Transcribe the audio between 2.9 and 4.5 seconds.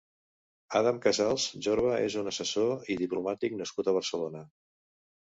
i diplomàtic nascut a Barcelona.